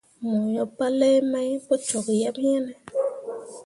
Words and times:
Mo 0.25 0.33
yo 0.55 0.65
palai 0.77 1.17
mai 1.31 1.49
pu 1.65 1.73
cok 1.87 2.07
yeb 2.19 2.35
iŋ 2.45 2.55
ne. 2.65 2.73